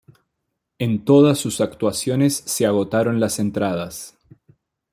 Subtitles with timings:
[0.79, 4.17] En todas sus actuaciones se agotaron las entradas.